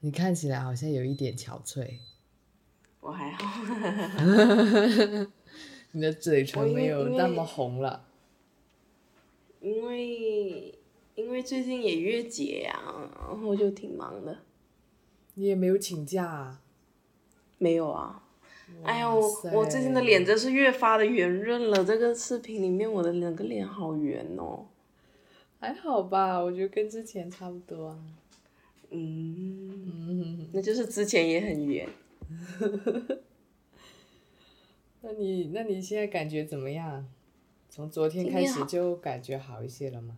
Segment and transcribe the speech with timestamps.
[0.00, 1.98] 你看起来好像有一点憔悴。
[3.00, 3.62] 我还好，
[5.92, 8.06] 你的嘴唇没有那么红了。
[9.60, 10.72] 因为
[11.14, 12.80] 因为最近也月结呀、
[13.18, 14.38] 然后就挺忙的。
[15.34, 16.60] 你也没有请假啊？
[17.58, 18.22] 没有啊，
[18.84, 19.20] 哎呦，
[19.52, 21.84] 我最近的脸真是越发的圆润了。
[21.84, 24.66] 这个视频里面我的两个脸好圆哦。
[25.58, 27.98] 还好吧，我觉得跟之前差不多啊。
[28.90, 31.88] 嗯，那就是之前也很圆。
[35.02, 37.08] 那你那你现在感觉怎么样？
[37.68, 40.16] 从昨天开始就感觉好一些了吗？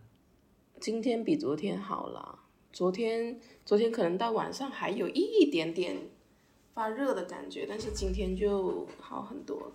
[0.79, 2.39] 今天比昨天好了，
[2.73, 5.97] 昨天昨天可能到晚上还有一点点
[6.73, 9.71] 发热的感觉，但是今天就好很多了。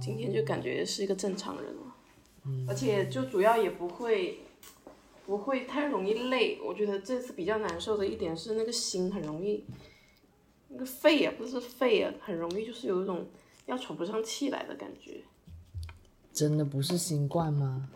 [0.00, 1.96] 今天就感觉是一个正常人了，
[2.68, 4.38] 而且就主要也不会
[5.26, 6.58] 不会太容易累。
[6.64, 9.64] 我觉得这次比较难受的一点是那个心很容易，
[10.68, 13.26] 那个肺啊不是肺啊，很容易就是有一种
[13.66, 15.22] 要喘不上气来的感觉。
[16.32, 17.88] 真的不是新冠吗？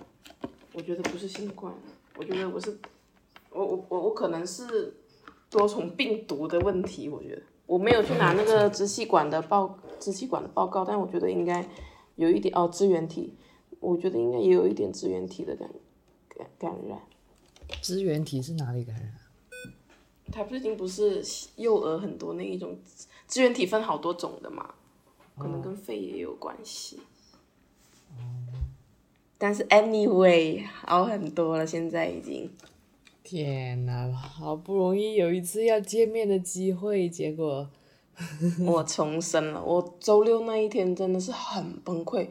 [0.73, 1.75] 我觉得不是新冠，
[2.17, 2.79] 我觉得我是，
[3.51, 4.95] 我我我我可能是
[5.51, 7.09] 多重病毒的问题。
[7.09, 11.69] 我觉得我没有去拿那个 支气管的报支气管的报告，但我觉得应该
[12.15, 13.35] 有一点哦支原体，
[13.81, 15.69] 我觉得应该也有一点支原体的感
[16.29, 17.03] 感感染。
[17.81, 19.15] 支原体是哪里感染？
[20.31, 21.25] 它最近不是
[21.57, 22.79] 幼儿很多那一种
[23.27, 24.75] 支原体分好多种的嘛，
[25.39, 27.01] 可能跟肺也有关系。
[29.39, 32.51] 但是 anyway 好很多了，现在已经。
[33.23, 37.71] 天呐，好不容易有一次要见面的机会，结果
[38.67, 39.63] 我重生了。
[39.63, 42.29] 我周六那一天真的是很崩溃，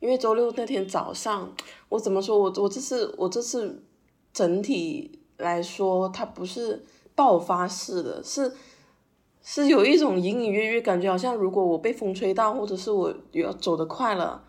[0.00, 1.54] 因为周六那天早上，
[1.88, 3.82] 我怎么说我我这次我这次
[4.36, 6.84] 整体来说，它不是
[7.14, 8.52] 爆发式的，是
[9.40, 14.42] 是有一种隐隐约约感觉，好像如果我被风吹到，或者是我要走得快了。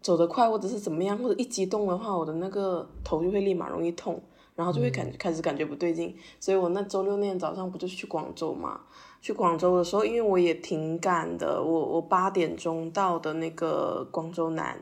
[0.00, 4.22] 走得快，或者是怎么样，或者一激动的话，我的那个头就会立马容易痛，
[4.54, 6.16] 然后就会感开始感觉不对劲。
[6.40, 8.80] 所以我那周六那天早上不就是去广州嘛？
[9.20, 14.80] 去广州的时候，因为我也挺赶的，我我八点钟到的那个广州南，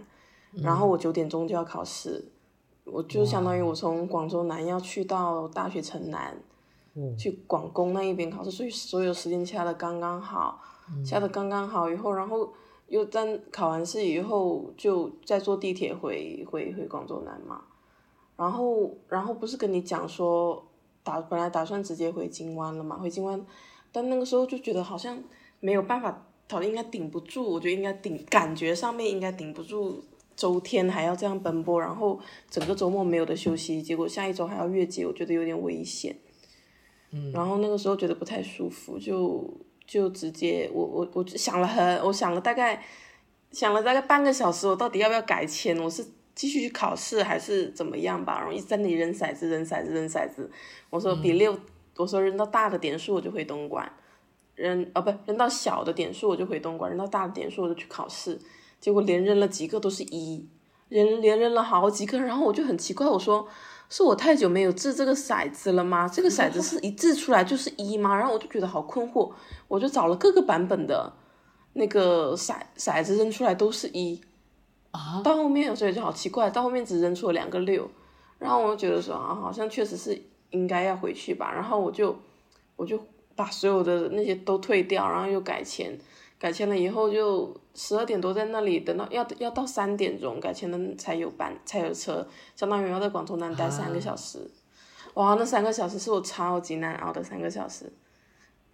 [0.63, 2.33] 然后我九点钟就要考试，
[2.87, 6.35] 我就相当于我从广州南要去到大学城南，
[7.19, 10.63] 去广工那一边考试，所以所有时间掐的刚刚好，
[11.05, 12.53] 掐的刚刚好以后，然后。
[12.89, 17.61] 又在考完试以后，就再坐地铁回回回广州南嘛，
[18.37, 20.65] 然后然后不是跟你讲说
[21.03, 23.45] 打本来打算直接回金湾了嘛，回金湾，
[23.91, 25.21] 但那个时候就觉得好像
[25.59, 30.01] 没有办法，好像应该顶不住，我觉得应该顶，感觉上面应该顶不住，
[30.37, 36.15] 周天还要这样奔波，然后整个周末没有的休息，结果下一周还要月结，我觉得有点危险，
[37.11, 39.61] 嗯，然后那个时候觉得不太舒服，就。
[39.87, 42.85] 就直接我我我想了很，我想了大概
[43.53, 45.79] 想了大概半个小时，我到底要不要改签？
[45.79, 46.05] 我是
[46.35, 48.41] 继续去考试还是怎么样吧？
[48.41, 50.51] 然后一直在那里扔骰子，扔骰子，扔骰子。
[50.91, 51.57] 我说比六，
[51.99, 53.89] 我说扔到大的点数我就回东莞，
[54.57, 58.37] 扔哦不扔到小的点数我就回东莞，扔到大的点数我就去考试。
[58.81, 60.49] 结果连扔了几个都是一，
[60.89, 63.47] 连连扔了好几个，然后我就很奇怪，我说。
[63.89, 66.09] 是我太久没有掷这个骰子了吗？
[66.09, 68.17] 这个骰子是一掷出来就是一吗？
[68.17, 69.31] 然后我就觉得好困惑，
[69.69, 71.13] 我就找了各个版本的，
[71.75, 74.21] 那个骰骰子扔出来都是一，
[74.91, 77.89] 啊，到后面所以就好奇怪，到后面只扔出了两个六，
[78.41, 80.21] 然后我就觉得说啊，好像确实是
[80.51, 82.19] 应该要回去吧，然后我就
[82.75, 82.99] 我就
[83.37, 85.97] 把所有的那些都退掉，然后又改签。
[86.39, 94.51] 改签了以后就十二点多在那里等到要要到三点钟改签的才有班才有车，相当于要在广州南待三个小时，
[95.15, 97.91] 哇，那三个小时是我超级难熬的三个小时，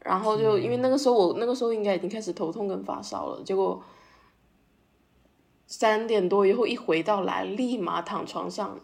[0.00, 3.80] 然后就因为那个时候我那个时候应该已经开始头痛跟发烧了，结果
[5.68, 8.76] 三点多以后一回到来立马躺床上，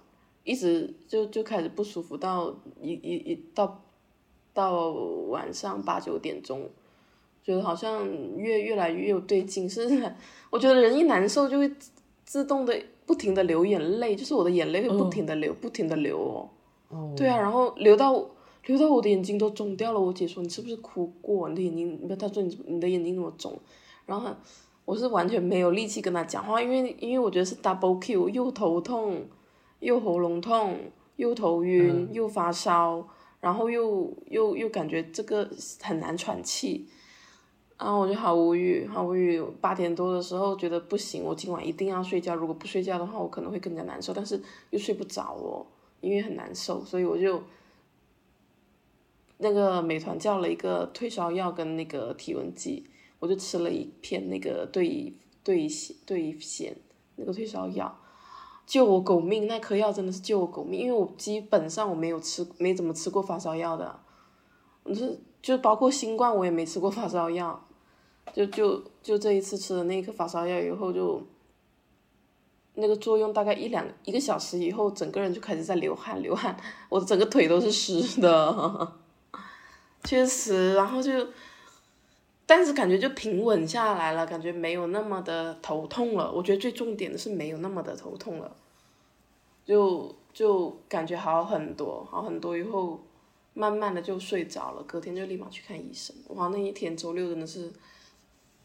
[0.44, 3.82] 一直就就开始不舒服到一一一到
[4.54, 6.70] 到晚上八九点钟。
[7.48, 8.06] 觉得好像
[8.36, 9.88] 越越来越有对劲，是
[10.50, 11.72] 我觉得人一难受就会
[12.22, 16.50] 自动的不停的流眼泪，就是我的眼泪会不停的流，不停的流哦。
[16.90, 17.14] 哦。
[17.16, 18.22] 对啊，然后流到
[18.66, 19.98] 流到我的眼睛都肿掉了。
[19.98, 21.48] 我姐说你是不是哭过？
[21.48, 23.58] 你的眼睛，不，她说你你的眼睛怎么肿？
[24.04, 24.28] 然后
[24.84, 29.22] 我是完全没有力气跟她讲话，因为因为我觉得是 double Q，又头痛，
[29.80, 30.76] 又喉咙痛，
[31.16, 33.08] 又头晕，又发烧，
[33.40, 35.48] 然后又又又感觉这个
[35.80, 36.86] 很难喘气。
[37.78, 39.40] 然后我就好无语，好无语。
[39.60, 42.34] 八点多的时候觉得不行，我今晚一定要睡觉。
[42.34, 44.12] 如果不睡觉的话，我可能会更加难受。
[44.12, 45.64] 但是又睡不着哦，
[46.00, 47.40] 因为很难受，所以我就
[49.36, 52.84] 那个美团叫了一个退烧药跟那个体温计，
[53.20, 55.14] 我就吃了一片那个对
[55.44, 56.72] 对痫对痫
[57.14, 57.96] 那个退烧药，
[58.66, 64.00] 救我狗命，那颗药真的是救我狗命，因为我基本上我没有吃没怎么吃过发烧药的，
[64.82, 67.64] 我是就包括新冠我也没吃过发烧药，
[68.32, 71.22] 就就就这一次吃了那颗发烧药以后就。
[72.80, 76.56] 那个作用大概一两一个小时以后，整个人就开始在流汗，流汗，
[76.88, 78.92] 我整个腿都是湿的，
[80.04, 81.10] 确实，然后就，
[82.46, 86.30] 但是感觉就平稳下来了，感觉没有那么的头痛了。
[86.30, 88.54] 我觉得最重点的是没有那么的头痛了，
[89.66, 93.00] 就就感觉好很多，好很多以后，
[93.54, 96.14] 慢慢的就睡着了，隔天就立马去看医生。
[96.28, 97.72] 哇，那一天周六真的是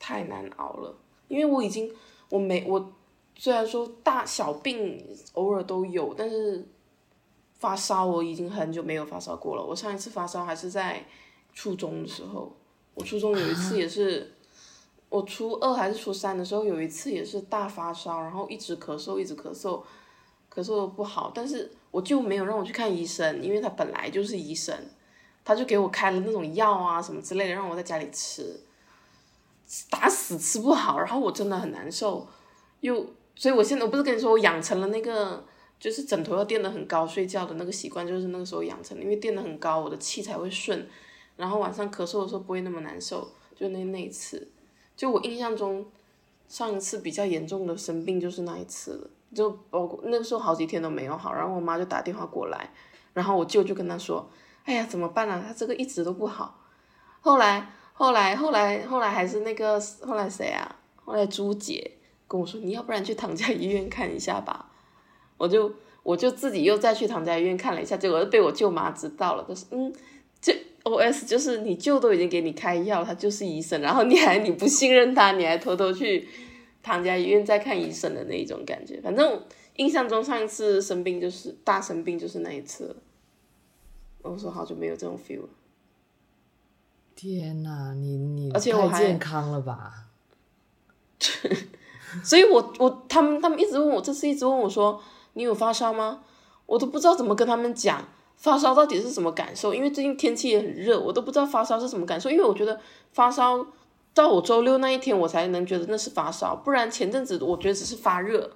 [0.03, 0.94] 太难熬了，
[1.29, 1.89] 因为我已经
[2.27, 2.91] 我没我。
[3.35, 5.03] 虽然说大小病
[5.33, 6.63] 偶尔都有，但是
[7.57, 9.63] 发烧我已经很久没有发烧过了。
[9.63, 11.03] 我上一次发烧还是在
[11.51, 12.55] 初中的时候，
[12.94, 14.33] 我初中有一次也是，
[15.09, 19.81] 我初二还是初三的时候有一次也是大发烧，然后一直咳嗽，一直咳嗽，
[20.53, 24.77] 咳嗽的不好，但是我就没有让我去看医生，因为他本来就是医生，
[25.44, 28.61] 他就给我开了那种药啊什么之类的，让我在家里吃，
[29.89, 32.27] 打死吃不好，然后我真的很难受，
[32.81, 33.05] 又。
[33.35, 35.43] 所以，我现在我不是跟你说，我养成了那个
[35.79, 40.87] 就是枕头要垫得很高睡觉的那个习惯，就是那个时候养成的，因为垫得很高，我的气才会顺，
[41.35, 43.27] 然后晚上咳嗽的时候不会那么难受。
[43.55, 44.47] 就那那一次，
[44.95, 45.83] 就我印象中
[46.47, 52.71] 上一次比较严重的生病就是那一次了，就包括那个时候好几天都没有好，然后我妈就打电话过来，
[53.13, 54.29] 然后我舅就跟他说
[54.65, 55.43] ：“哎呀，怎么办啊？
[55.47, 56.59] 他这个一直都不好。”
[57.21, 60.75] 后来，后来，后来，后来还是那个后来谁啊？
[60.95, 61.92] 后来朱姐。
[62.25, 64.72] 跟我说，你要不然去唐家医院看一下吧，
[65.38, 69.94] 我就我就自己又再去唐家医院看了一下，结果被我舅妈知道了，就是嗯，
[70.42, 70.51] 这
[70.81, 76.28] O S 就是你舅都已经给你开药，他就是医生，然后你还你不信任他，你还偷偷去
[76.81, 79.44] 唐家医院再看医生的那一种感觉，反正
[79.75, 82.95] 印象中上一次生病就是大生病就是那一次，
[84.24, 85.50] 我说好久没有这种 feel 了。
[87.15, 90.06] 天哪，你你太健康了吧？
[92.24, 95.01] 所以，我我他们他们一直问我，这次一直问我说，
[95.33, 96.21] 你有发烧吗？
[96.65, 98.06] 我都不知道怎么跟他们讲
[98.38, 102.30] 发烧到底是什么感受，因为最近天气也很热，我都不知道发烧是什么感受。
[102.30, 102.80] 因为我觉得
[103.12, 103.66] 发烧
[104.13, 108.51] 到我周六那一天，我才能觉得那是发烧，不然前阵子我觉得只是发热，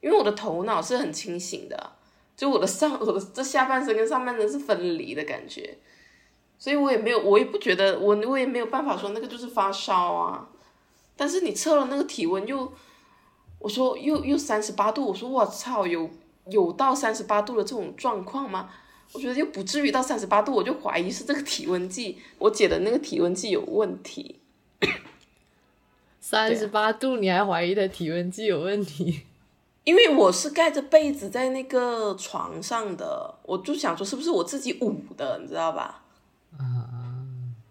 [0.00, 1.92] 因为我的头脑是很清醒的，
[2.36, 5.78] 就我的上我的这下半身跟上半身是分离的感觉，
[6.60, 10.48] 所以我也没有，我也不觉得我我也没有办法说那个就是发烧啊，
[11.16, 12.72] 但是你测了那个体温又。
[13.62, 16.08] 我说又又三十八度，我说我操，有
[16.46, 18.70] 有到三十八度的这种状况吗？
[19.12, 24.40] 我觉得又不至于到三十八度，我就怀疑是这个体温计，我姐的那个体温计有问题。
[26.20, 29.24] 三十八度你还怀疑的体温计有问题？
[29.84, 35.99] 因为我是盖着被子在那个床上的，我就想说是不是我自己捂的，你知道吧？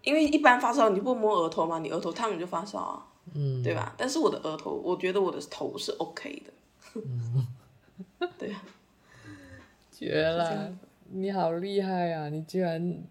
[0.00, 0.02] 啊。
[0.02, 3.06] 因为一般发烧你不摸额头嘛，你额头烫你就发烧啊。
[3.34, 3.94] 嗯，对吧？
[3.96, 6.52] 但是我的额头，我觉得我的头是 OK 的。
[6.94, 7.46] 嗯，
[8.38, 8.62] 对呀。
[9.92, 10.74] 绝了！
[11.10, 12.30] 你好厉害啊！
[12.30, 13.02] 你居然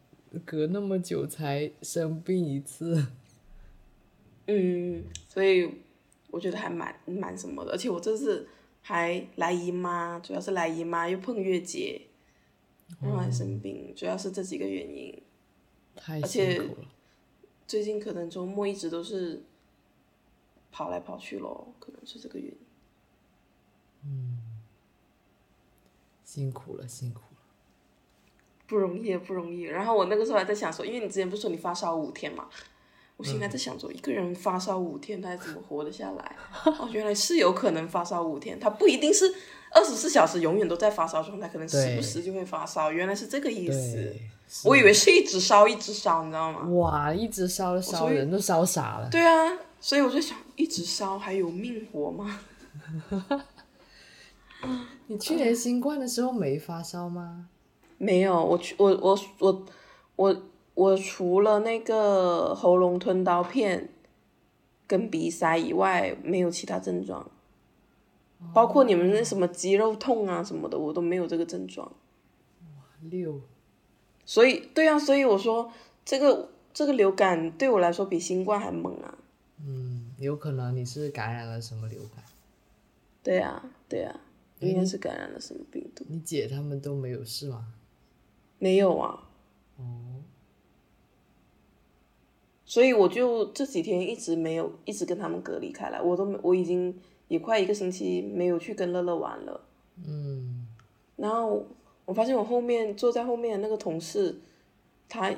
[0.43, 3.05] 隔那么久才生病一次。
[4.47, 5.71] 嗯，所以
[6.31, 8.47] 我觉得还蛮蛮什么的，而且我这次
[8.81, 12.01] 还来姨妈，主要是来姨妈又碰月节，
[12.99, 15.21] 然后还生病，主要是这几个原因。
[15.99, 16.87] 太辛苦了。
[17.67, 19.43] 最近可能周末一直都是。
[20.71, 22.57] 跑来跑去咯，可能是这个原因。
[24.05, 24.37] 嗯，
[26.23, 27.41] 辛苦了，辛苦了，
[28.67, 29.63] 不容易，不容易。
[29.63, 32.47] 然后我那个时候还在想说，因为你之前不是说你发烧五天嘛，
[33.17, 36.35] 我现在在想说，一个人发烧五天，他怎么活得下来？
[36.65, 39.25] 哦，原来是有可能发烧五天，他不一定是
[39.71, 42.91] 二十四小时永远都在发烧状态，可能时不时就会发烧。
[42.91, 44.15] 原来是这个意思，
[44.65, 46.67] 我以为是一直烧，一直烧，你知道吗？
[46.69, 49.07] 哇，一直烧烧人都烧傻了。
[49.09, 49.57] 对啊。
[49.81, 52.39] 所以我就想，一直烧还有命活吗？
[55.07, 57.47] 你去年新冠的时候没发烧吗？
[57.97, 59.65] 没有，我去，我我我
[60.17, 60.41] 我
[60.73, 63.89] 我除了那个喉咙吞刀片
[64.85, 67.29] 跟鼻塞以外，没有其他症状。
[68.53, 71.85] 包括你们那什么肌肉痛啊什么的，我都没有这个症状。
[71.87, 73.39] 哇，六。
[74.29, 75.73] 所以，对啊，所以我说
[76.05, 79.17] 这个这个流感对我来说比新冠还猛啊。
[79.65, 82.23] 嗯，有可能你是感染了什么流感？
[83.23, 84.21] 对啊，对啊，
[84.59, 86.05] 应该是感染了什么病毒。
[86.07, 87.73] 你姐他们都没有事吗？
[88.59, 89.27] 没有啊。
[89.77, 90.21] 哦，
[92.65, 96.95] 所以我就这几天一直没有一直跟他们隔离开来，我都没我已经
[97.29, 99.61] 也快一个星期没有去跟乐乐玩了。
[100.05, 100.67] 嗯，
[101.15, 101.65] 然后
[102.09, 104.39] 我发现我后面坐在后面的那个同事，
[105.07, 105.31] 他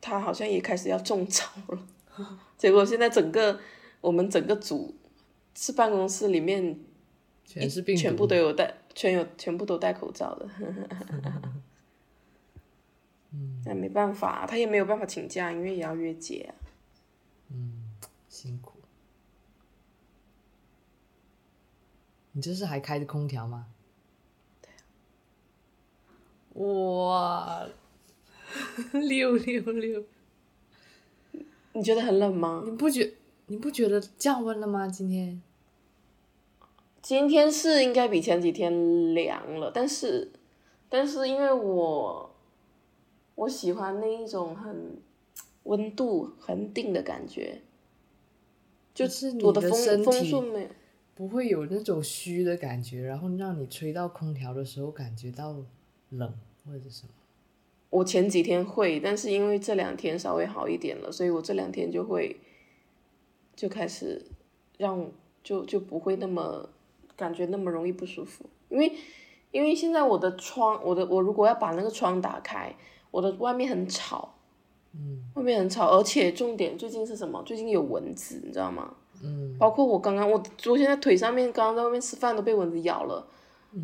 [0.00, 1.84] 他好像也开始要中招了，
[2.56, 3.58] 结果现在整个
[4.00, 4.94] 我们整个组
[5.56, 6.78] 是办公室里面
[7.44, 10.48] 全是病，全部都有戴，全有全部都戴口罩的。
[13.34, 16.54] 嗯， 那没办法，他也没有办法请假，因为也要约节、啊。
[17.48, 17.82] 嗯，
[18.28, 18.74] 辛苦。
[22.30, 23.66] 你这是还开着空调吗？
[26.54, 27.66] 哇，
[28.92, 30.04] 六六六！
[31.72, 32.62] 你觉得很冷吗？
[32.64, 33.14] 你不觉
[33.46, 34.88] 你不觉得降温了吗？
[34.88, 35.40] 今天？
[37.00, 40.32] 今天是应该比前几天凉了，但是，
[40.88, 42.34] 但是因为我
[43.36, 44.98] 我喜欢那一种很
[45.62, 47.62] 温度很定的感觉，
[48.92, 50.68] 就是你我的风风体速没有。
[51.14, 55.56] 不会有那种虚的感觉，然后让你吹到空调的时候感觉到
[56.10, 56.32] 冷
[56.64, 57.08] 或者什么。
[57.90, 62.38] 我前几天会，但是因为这两天稍微好一点了，所以我这两天就会
[63.56, 64.24] 就开始
[64.78, 65.10] 让
[65.42, 66.68] 就就不会那么
[67.16, 68.92] 感觉那么容易不舒服，因为
[69.50, 72.72] 因为现在我的窗，我的我如果要把那个窗打开，
[73.10, 74.36] 我的外面很吵，
[74.94, 77.42] 嗯外面很吵，而且重点最近是什么？
[77.44, 78.94] 最近有蚊子，你知道吗？
[79.22, 83.26] 嗯包括我刚刚，我我现在腿上面，刚刚在外面吃饭都被蚊子咬了，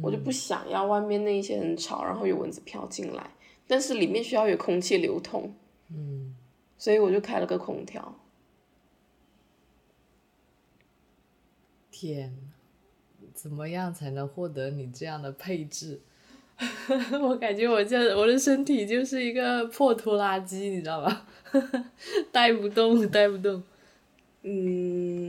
[0.03, 3.31] 我就不想要外面那一些很吵，然后有蚊子飘进来，
[3.67, 5.55] 但是里面需要有空气流通，
[5.91, 6.35] 嗯，
[6.77, 8.15] 所以我就开了个空调。
[11.91, 12.37] 天，
[13.33, 16.01] 怎么样才能获得你这样的配置？
[17.21, 21.27] 我感觉我这我的身体就是一个破拖拉机，你知道吧？
[22.33, 23.63] 带不动，带不动。
[24.43, 25.26] 嗯，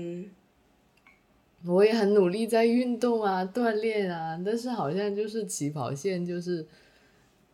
[1.68, 6.66] 我也很努力在运动啊，锻炼啊，但是好像就是起跑线就是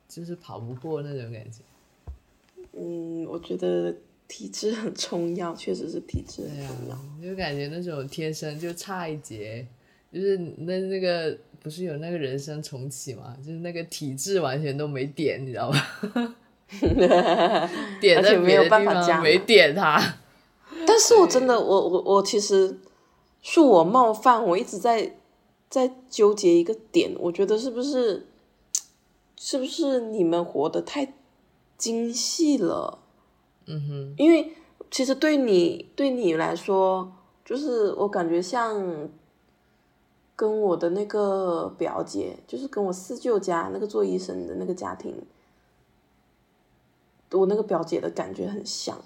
[0.07, 1.59] 就是跑不过那种感觉。
[2.73, 3.93] 嗯，我觉得
[4.27, 6.95] 体质很重要，确实是体质很重要。
[6.95, 9.65] 啊，就感觉那种天生就差一截，
[10.11, 16.35] 就是那那个不是有那个人生重启嘛，就是那个体质完全都没点，你知道吧？
[18.01, 20.01] 点在别的地有办法没点它。
[20.87, 22.75] 但是我真的，我我我其实
[23.43, 25.17] 恕我冒犯，我一直在
[25.69, 28.27] 在纠结一个点，我觉得是不是
[29.37, 31.13] 是不是你们活得太
[31.77, 32.99] 精细了？
[33.65, 34.53] 嗯哼，因为
[34.89, 37.11] 其实对你对你来说，
[37.43, 39.09] 就是我感觉像
[40.35, 45.15] 跟我的那个表姐，就是跟我四舅家那个做医生的那个家庭，
[47.31, 48.97] 我那个表姐的感觉很像，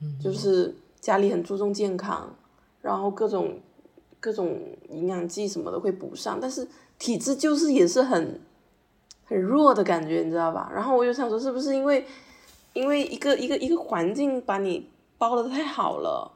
[0.00, 2.34] 嗯就是家里很注重健康，
[2.84, 3.58] 然后各种
[4.20, 4.60] 各种
[4.90, 8.38] 营养剂什么的会补上，但是体质就是也是很
[9.24, 10.70] 很弱的感觉，你知道吧？
[10.70, 12.04] 然后我就想说，是不是因为
[12.74, 16.30] 因为一个一个一个环境把你包的太好了，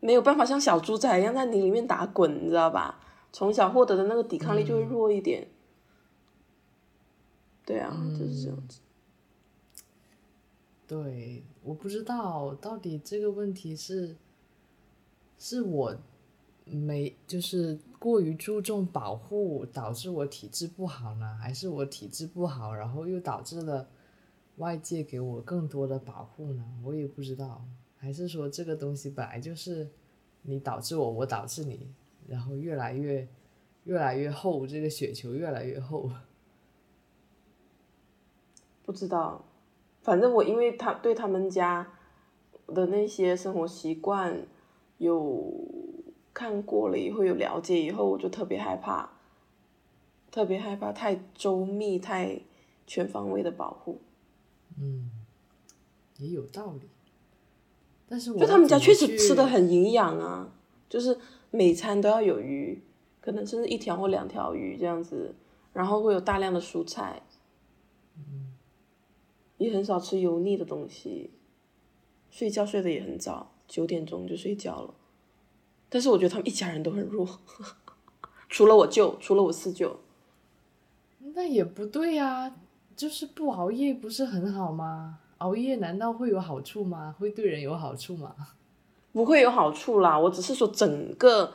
[0.00, 2.98] 没有办法像小猪仔一样在你里面打滚，你知道吧？
[3.32, 5.46] 从小获得的那个抵抗力就会弱一点。
[7.64, 8.80] 对啊，就是这样子。
[10.88, 14.16] 对，我不知道到底这个问题是
[15.40, 15.96] 是我
[16.66, 23.88] 没就是过于注重保护导致我体质不好呢，还是我体质不好，然后又导致了
[24.56, 26.62] 外界给我更多的保护呢？
[26.84, 27.64] 我也不知道，
[27.96, 29.88] 还是说这个东西本来就是
[30.42, 31.90] 你导致我，我导致你，
[32.28, 33.26] 然后越来越
[33.84, 36.10] 越来越厚，这个雪球越来越厚。
[38.84, 39.42] 不知道，
[40.02, 41.94] 反正我因为他对他们家
[42.66, 44.46] 的那些生活习惯
[45.00, 45.50] 有
[46.34, 49.10] 看过了以后有了解以后，我就特别害怕，
[50.30, 52.38] 特别害怕太周密、太
[52.86, 53.98] 全方位的保护。
[54.78, 55.10] 嗯，
[56.18, 56.88] 也有道理。
[58.06, 60.52] 但是我就他们家确实吃的很营养啊，
[60.88, 61.18] 就是
[61.50, 62.82] 每餐都要有鱼，
[63.22, 65.34] 可能甚至一条或两条鱼这样子，
[65.72, 67.22] 然后会有大量的蔬菜，
[69.56, 71.30] 也很少吃油腻的东西，
[72.28, 74.92] 睡觉睡得也很早，九点钟就睡觉了。
[75.88, 77.38] 但是我觉得他们一家人都很弱，
[78.50, 80.00] 除了我舅，除了我四舅，
[81.34, 82.52] 那也不对呀、
[82.96, 85.20] 就是不熬夜不是很好吗？
[85.38, 87.14] 熬夜难道会有好处吗？
[87.18, 88.34] 会对人有好处吗？
[89.12, 90.18] 不会有好处啦。
[90.18, 91.52] 我只是说整个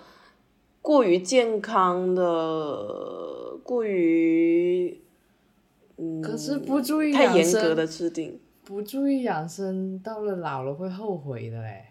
[0.82, 5.02] 过于健康的，过于
[5.98, 11.86] 嗯，可是不注意太严格的制定，不注意养生，到了老了会后悔的嘞。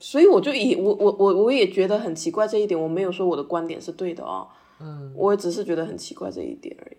[0.00, 4.48] 所以我就以我我我我也觉得很奇怪这一点，我没有说我的观点是对的哦，
[4.80, 6.96] 嗯，我只是觉得很奇怪这一点而已。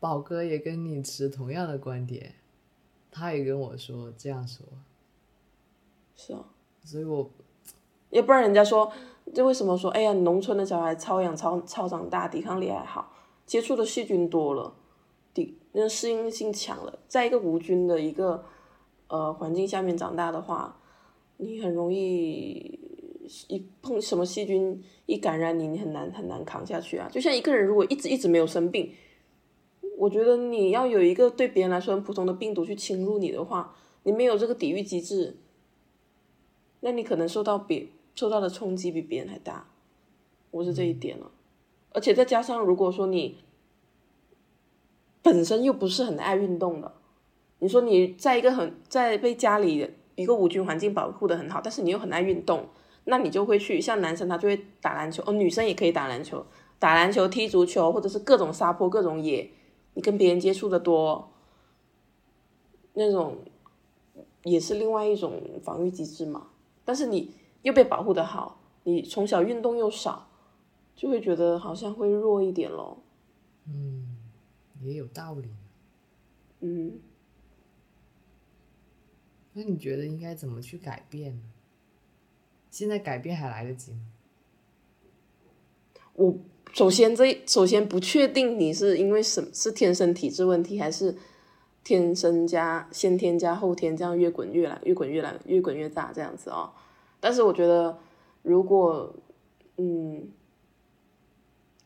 [0.00, 2.34] 宝哥也跟你持同样的观点，
[3.10, 4.64] 他也跟我说这样说，
[6.14, 6.44] 是啊，
[6.84, 7.28] 所以我
[8.10, 8.90] 要不然人家说，
[9.34, 13.12] 就为什么说，哎呀，农村的小孩超养超超长大，抵抗力还好，
[13.44, 14.72] 接触的细菌多了，
[15.34, 18.44] 抵那适应性强了，在一个无菌的一个
[19.08, 20.78] 呃环境下面长大的话，
[21.38, 22.78] 你很容易
[23.48, 27.08] 一碰什么细菌一感染你，你很难很难扛下去啊。
[27.12, 28.92] 就像一个人如果一直一直没有生病，
[29.98, 33.74] 我觉得你要有一个对别人来说很普通的病毒去侵入你的话，
[34.04, 35.36] 你没有这个抵御机制，
[36.80, 39.68] 那你可能受到别受到的冲击比别人还大，
[40.50, 41.30] 我是这一点了。
[41.90, 43.38] 而且再加上如果说你
[45.22, 46.92] 本身又不是很爱运动的，
[47.58, 52.66] 你说你在一个很在被家里一个无菌环境保护的很好，但是你又很爱运动，
[53.04, 56.44] 那你就会去像男生他就会打篮球，哦，女生也可以打篮球，
[56.78, 59.48] 打篮球、踢足球，或者是各种撒泼、各种野，
[59.94, 61.30] 你跟别人接触的多，
[62.94, 63.36] 那种
[64.42, 66.48] 也是另外一种防御机制嘛。
[66.84, 67.32] 但是你
[67.62, 70.28] 又被保护的好，你从小运动又少，
[70.94, 72.98] 就会觉得好像会弱一点咯。
[73.68, 74.16] 嗯
[74.82, 75.48] 也有道理。
[76.60, 76.92] 嗯，
[79.58, 81.40] 那你觉得应该怎么去改变呢？
[82.70, 84.00] 现在改变还来得及吗？
[86.12, 86.36] 我
[86.74, 91.16] 首先这首先不确定你是因为什是天生体质问题，还是
[91.82, 96.70] 天生加先天加后天这样越滚越来越滚越来越滚越大这样子哦。
[97.18, 97.98] 但是我觉得
[98.42, 99.14] 如果
[99.78, 100.28] 嗯，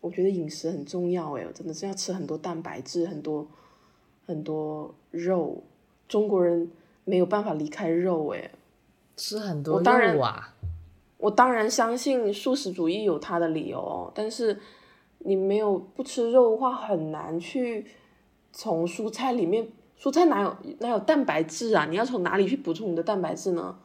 [0.00, 3.47] 我觉得饮食很重要诶，真的是要吃很多蛋白质，很多
[4.27, 5.62] 很多肉。
[6.09, 6.69] 中国人
[7.04, 8.50] 没有办法离开肉诶。
[9.16, 10.54] 吃很多我当然肉啊，
[11.19, 14.58] 我当然相信素食主义有它的理由哦，但是
[15.19, 17.86] 你没有不吃肉的话，很难去
[18.52, 21.84] 从蔬菜里面，蔬菜哪有哪有蛋白质啊？
[21.84, 23.78] 你要从哪里去补充你的蛋白质呢？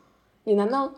[0.46, 0.94] 你难道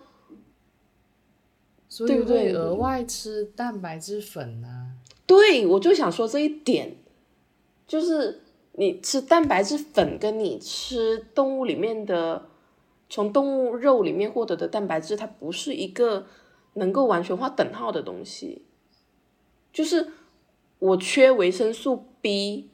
[2.06, 4.92] 对不对额外吃蛋白质粉啊。
[5.26, 6.96] 对我就想说这一点，
[7.88, 8.44] 就是
[8.80, 12.48] 你吃蛋白质粉跟你吃动物里面的
[13.10, 16.28] 从动物肉里面获得的蛋白质，它不是一个
[16.74, 18.62] 能够完全画等号的东西。
[19.74, 20.12] 就是
[20.78, 22.70] 我缺维生素 B，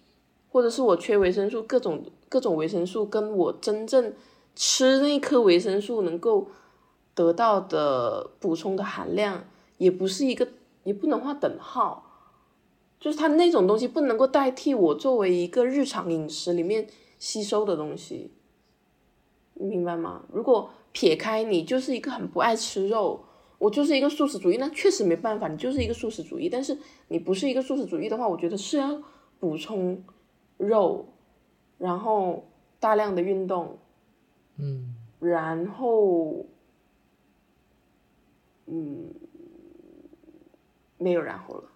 [0.50, 4.14] 或者是我缺维生素各种各种维生素，跟我真正
[4.58, 6.50] 吃那颗维生素能够
[7.16, 9.46] 得到的补充的含量，
[9.78, 10.50] 也不是一个，
[10.84, 12.03] 也不能画等号。
[13.04, 16.88] 就是它那种东西不能够代替我作为一个日常饮食里面
[17.20, 18.32] 吸收的东西，
[19.56, 20.24] 你明白吗？
[20.32, 23.26] 如果撇开你就是一个很不爱吃肉，
[23.58, 26.48] 我就是一个素食主义，那确实没办法，你就是一个素食主义。
[26.48, 26.78] 但是
[27.10, 29.04] 你不是一个素食主义的话，我觉得是要
[29.38, 30.02] 补充
[30.56, 31.06] 肉，
[31.78, 32.46] 然后
[32.80, 33.80] 大量的运动，
[34.56, 36.46] 嗯，然后，
[38.68, 39.14] 嗯，
[40.98, 41.73] 没有然后了。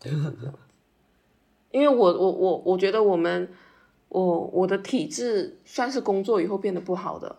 [0.00, 0.12] 对
[1.70, 3.48] 因为我我我我觉得我们
[4.08, 7.36] 我我的体质算是工作以后变得不好的，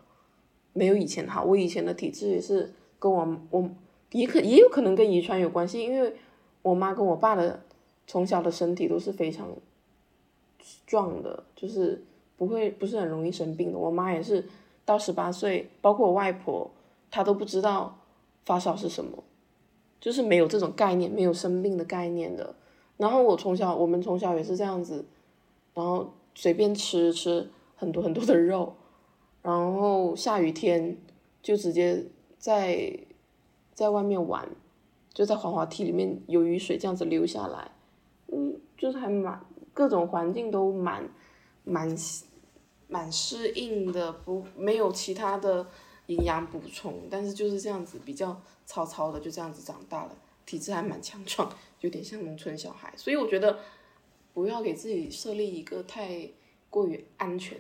[0.73, 1.43] 没有以前好。
[1.43, 3.69] 我以前的体质也是跟我我
[4.11, 6.15] 也可也有可能跟遗传有关系，因为
[6.61, 7.61] 我妈跟我爸的
[8.05, 9.47] 从小的身体都是非常
[10.85, 12.03] 壮的，就是
[12.37, 13.77] 不会不是很容易生病的。
[13.79, 14.45] 我妈也是
[14.85, 16.69] 到十八岁，包括我外婆，
[17.09, 17.97] 她都不知道
[18.45, 19.23] 发烧是什么。
[19.99, 22.55] 就是没有这种概念，没有生病的概念的。
[22.97, 25.05] 然后我从小，我们从小也是这样子，
[25.73, 28.75] 然后随便吃吃很多很多的肉，
[29.41, 30.97] 然后下雨天
[31.41, 32.05] 就直接
[32.37, 32.99] 在
[33.73, 34.49] 在外面玩，
[35.13, 37.71] 就在滑滑梯里面有雨水这样子流下来，
[38.27, 39.39] 嗯，就是还蛮
[39.73, 41.09] 各种环境都蛮
[41.63, 41.95] 蛮
[42.89, 45.65] 蛮适应的，不没有其他的
[46.07, 51.51] 营养补充，但是就是这样子比较糙糙的，就这样子长大了，体质还蛮强壮，
[51.81, 53.61] 有点像农村小孩，所以我觉得
[54.31, 56.29] 不要给自己设立一个太
[56.69, 57.59] 过于安全、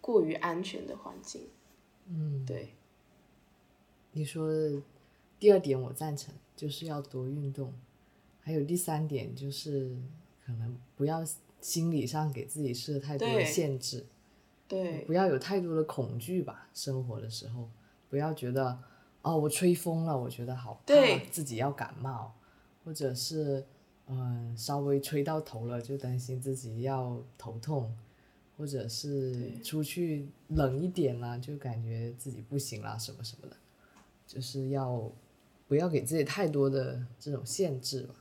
[0.00, 1.42] 过于安全的环境。
[2.06, 2.70] 嗯，对，
[4.12, 4.82] 你说的
[5.38, 7.74] 第二点我赞成，就是要多运动。
[8.40, 9.94] 还有第三点就是
[10.42, 11.22] 可能不要
[11.60, 14.06] 心理上给自己设太多的限制，
[14.66, 16.70] 对，不要有太多的恐惧吧。
[16.72, 17.68] 生活的时候，
[18.08, 18.78] 不要觉得
[19.22, 22.34] 哦，我吹风了，我觉得好怕对自己要感冒，
[22.84, 23.64] 或者是
[24.06, 27.94] 嗯，稍微吹到头了，就担心自己要头痛，
[28.56, 33.56] 或者是出去冷一点啦，就感觉自己不行啦，什么什么的，
[34.26, 35.10] 就是要
[35.68, 38.14] 不要给自己太多的这种限制吧。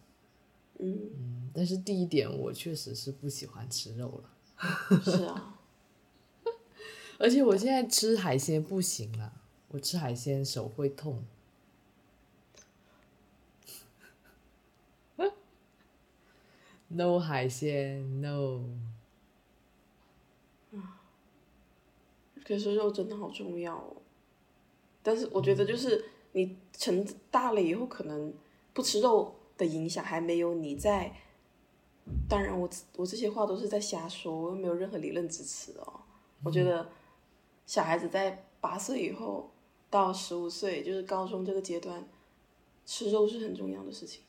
[0.80, 5.60] 嗯，嗯，但是第一点，我确实是不喜欢吃肉了，是啊，
[7.18, 9.39] 而且我现在吃海鲜不行了，
[9.70, 11.24] 我吃海鲜手会痛。
[16.92, 18.64] no 海鲜，no。
[22.44, 23.98] 可是肉真的好重要哦。
[25.04, 28.34] 但是我觉得就是你成大了以后，可能
[28.74, 31.16] 不吃肉的影响还没有你在。
[32.28, 36.02] 当然我，我这些话都是在瞎说，我又没有任何理论支持哦。
[36.44, 36.90] 我觉得
[37.68, 39.52] 小孩子在八岁以后
[39.90, 42.08] 到十五岁，就是高中这个阶段，
[42.86, 44.22] 吃肉是很重要的事情。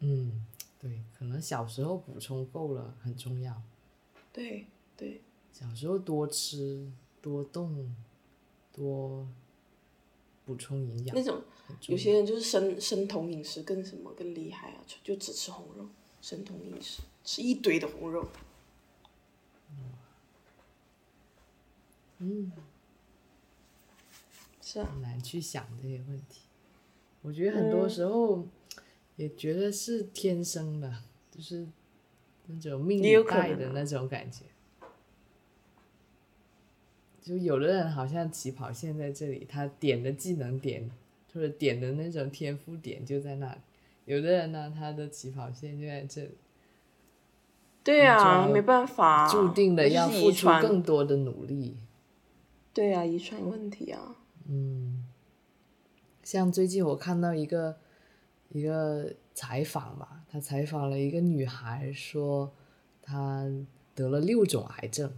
[0.00, 0.46] 嗯，
[0.78, 3.62] 对，可能小时候补充够了很重要，
[4.32, 5.20] 对对，
[5.52, 7.94] 小时候多吃多动，
[8.72, 9.28] 多
[10.44, 11.22] 补充营养那。
[11.22, 11.42] 种
[11.86, 15.86] 有些人就是生生酮饮食更什么更厉害啊，就就只吃红肉，
[16.20, 18.26] 生酮饮食吃一堆的红肉。
[22.18, 22.50] 嗯，
[24.72, 26.42] 是啊，很难去想这些问题。
[27.22, 28.46] 我觉得很多时候
[29.16, 30.94] 也觉得是天生的，
[31.28, 31.66] 就是
[32.46, 34.44] 那种命带的那种感觉。
[37.20, 40.88] 就有的人好像起跑线在这里，他点的技能点
[41.34, 43.58] 或者点的那种天赋点就在那里；
[44.04, 46.30] 有的人呢，他的起跑线就在这里，
[47.82, 51.76] 对啊，没办法，注定的要付出更多的努力。
[52.72, 54.16] 对啊，遗传问题啊。
[54.48, 55.04] 嗯，
[56.22, 57.76] 像最近我看到一个
[58.48, 62.52] 一个采访吧，他采访了一个女孩，说
[63.02, 63.46] 她
[63.94, 65.12] 得了六种癌症。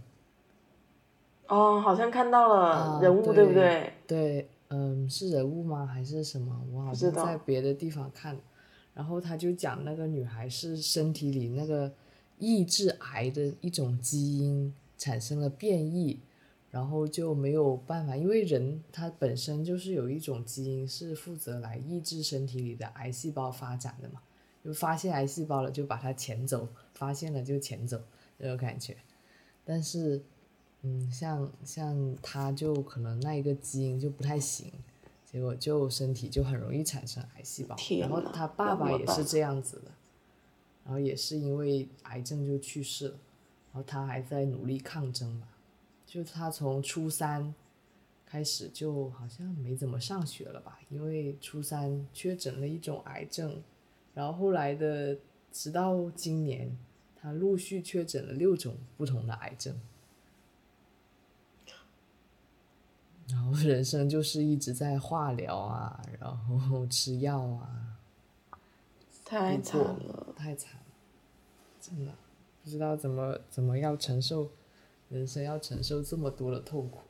[1.47, 3.93] 哦，好像看到了啊人物，对对不对？
[4.07, 5.85] 对，嗯，是人物吗？
[5.85, 6.63] 还是什么？
[6.71, 8.37] 我好像在别的地方看，
[8.93, 11.91] 然后他就讲那个女孩是身体里那个
[12.39, 16.19] 抑制癌的一种基因产生了变异，
[16.73, 24.21] 然后就没有办法，因为人他本身就是有一种基因是负责来抑制身体里的癌细胞发展的嘛，
[24.65, 28.01] 就发现癌细胞了就把它遣走，发现了就遣走
[28.37, 28.97] 这种感觉，
[29.63, 30.21] 但是。
[30.85, 34.69] 嗯，像像他就可能那一个基因就不太行，
[35.23, 37.73] 结果就身体就很容易产生癌细胞。
[38.01, 39.91] 然后他爸爸也是这样子的，
[40.83, 43.15] 然后也是因为癌症就去世了，
[43.71, 45.47] 然后他还在努力抗争嘛。
[46.13, 47.55] 就他从初三
[48.23, 53.63] 开始就好像没怎么上学了吧，因为初三确诊了一种癌症，
[54.13, 55.17] 然后后来的
[55.51, 56.77] 直到今年，
[57.15, 59.75] 他陆续确诊了六种不同的癌症。
[63.27, 67.97] 然后人生就是一直在化疗啊，然后吃药啊，
[69.25, 70.31] 太惨了。
[70.37, 70.85] 太惨了，
[71.81, 72.13] 真的
[72.63, 74.51] 不知道怎么怎么要承受，
[75.13, 77.01] 人生要承受这么多的痛苦。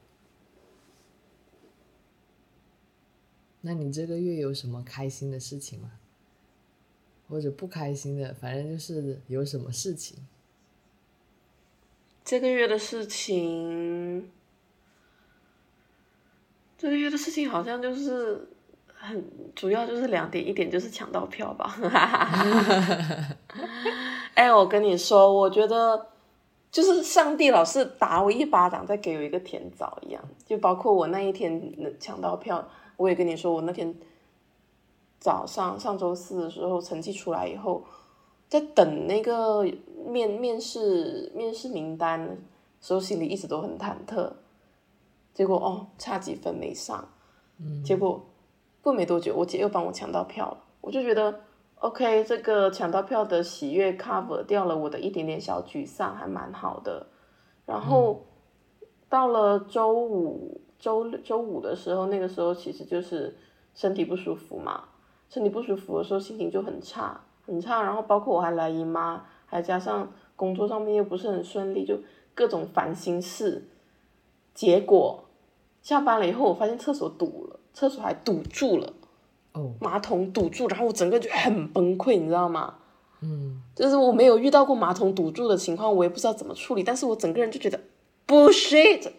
[3.61, 5.91] 那你这个月有什么开心的事情吗？
[7.29, 10.17] 或者不开心的，反正就是有什么事情。
[12.25, 14.29] 这个月的事情，
[16.77, 18.49] 这个月的事情好像就是
[18.93, 21.75] 很主要就是两点，一点就是抢到票吧。
[24.35, 26.12] 哎，我跟你说，我觉得
[26.73, 30.21] 就是上帝老是打我一巴掌，再给我一个甜枣一样。
[30.43, 33.95] 就包括我那一天抢到票，我也跟你说，我那天
[35.19, 37.83] 早上上周四的时候成绩出来以后，
[38.49, 39.63] 在等那个
[40.07, 42.36] 面面试面试名单的
[42.81, 44.31] 时候，心里一直都很忐忑。
[45.31, 47.07] 结果哦，差几分没上，
[47.86, 48.25] 结果
[48.81, 51.39] 过没多久，我姐又帮我抢到票了，我就觉得
[51.84, 57.08] OK，这个抢到票的喜悦 cover 掉了我的一点点小沮丧，还蛮好的。
[57.65, 58.22] 然后
[59.10, 63.36] 到了周五、周六、周五的时候，那个时候其实就是
[63.76, 64.86] 身体不舒服嘛，
[65.28, 67.84] 身体不舒服的时候心情就很差，很差。
[67.84, 72.00] 然后包括我还来姨妈，还加上工作上面又不是很顺利，就
[72.34, 73.67] 各种烦心事。
[74.54, 75.26] 结果
[75.82, 78.93] 下班了以后，我发现厕所堵了，厕所还堵住了，
[79.53, 82.75] 哦，马桶堵住，然后我整个就很崩溃，你知道吗？
[83.21, 87.79] 嗯，就是我没有遇到过马桶堵住的情况，我也不知道怎么处理，但是我整个人就觉得
[88.27, 89.11] bullshit，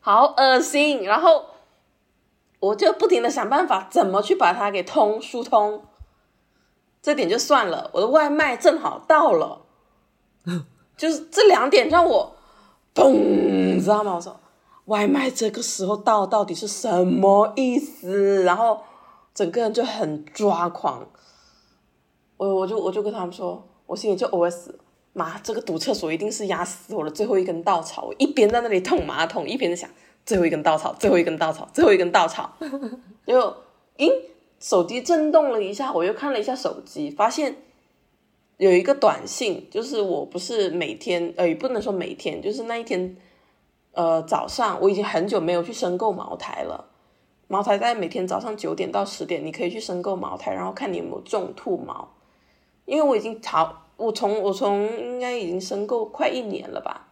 [0.00, 1.44] 好恶心，然后
[2.60, 5.82] 我就不停的想办法怎么去把它给通疏通，
[7.00, 9.62] 这点就算了，我的外卖正好到了，
[10.96, 12.34] 就是这两点让我，
[12.94, 14.14] 嘣，知道吗？
[14.16, 14.40] 我说
[14.86, 18.42] 外卖这个时候到到底是什么意思？
[18.42, 18.80] 然后
[19.34, 21.06] 整个人就很抓狂，
[22.36, 24.70] 我我就我就跟他们说，我心里就 OS。
[25.16, 28.02] 妈，这个堵厕所一定是压死我的最后一根稻草。
[28.06, 29.88] 我一边在那里捅马桶，一边在想
[30.26, 32.52] 最后一根稻草，最后一根稻草，最后一根稻草。
[33.24, 33.38] 就，
[33.96, 34.10] 咦，
[34.58, 37.56] 手机震动了一下，我又看了一下手机，发现
[38.56, 43.16] 有一个短信，就是我不是每天，呃，也不能说每天，就是那一天，
[43.92, 46.84] 呃，早上我已经很久没有去申购茅台了。
[47.48, 52.14] 茅台在每天早上九点到十点，你可以去申购茅台，然后看你有没有中兔毛，
[52.84, 53.82] 因为我已经逃。
[53.96, 57.06] 我从我从应该已经申购快一年了吧，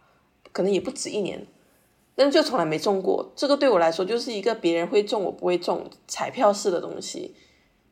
[0.51, 1.47] 可能也不止一年，
[2.13, 3.31] 但是就从来没中过。
[3.37, 7.35] 这个对我来说就是一个别人会中我不会中彩票式的东西。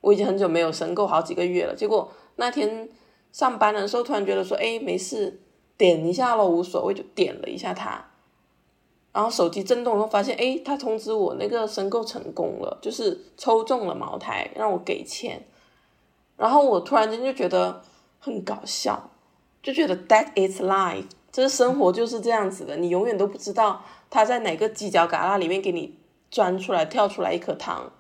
[0.02, 2.90] 我已经很久没有申购好几个月了，结果那天
[3.32, 5.40] 上班的时候突然觉得说，哎，没事，
[5.78, 8.11] 点一下咯，无所谓，就点了一下它。
[9.14, 15.44] 然后手机震动后发现，哎，他通知我那个申购成功了，就是抽中了茅台，让我给钱。
[16.38, 17.82] 然后我突然间就觉得。
[18.24, 19.10] 很搞笑，
[19.64, 25.96] 就觉得 that is life，这生活就是这样子的，你永远都不知道他在哪个犄角旮旯里面给你
[26.30, 27.92] 钻出来、跳出来一颗糖，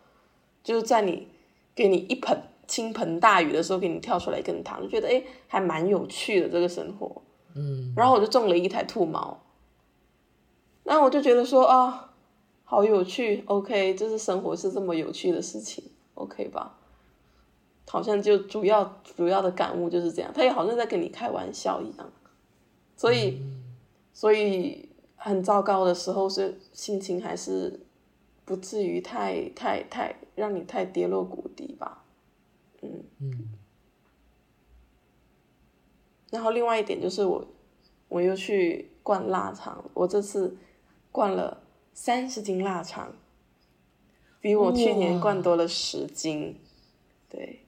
[0.63, 1.27] 就是在你
[1.73, 7.19] 给你一盆倾盆大雨的时候给你跳出来一根糖，就觉得哎，还蛮有趣的这个生活。
[7.55, 9.41] 嗯，然后我就中了一台兔毛，
[10.91, 12.11] 那我就觉得说啊，
[12.65, 15.81] 好有趣，OK，就是生活是这么有趣的事情
[16.15, 16.77] ，OK 吧？
[17.87, 22.11] 好像就主要主要的感悟就是这样，他也好像在跟你开玩笑一样，
[22.97, 23.41] 所以
[24.11, 27.79] 所以很糟糕的时候是心情还是
[28.43, 32.03] 不至于太太太让你太跌落谷底吧，
[32.81, 33.49] 嗯嗯。
[36.31, 37.47] 然后另外一点就是我
[38.09, 40.57] 我又去灌腊肠，我这次
[41.11, 41.61] 灌了
[41.93, 43.13] 三十斤腊肠，
[44.39, 46.57] 比我去年灌多了十斤，
[47.29, 47.65] 对。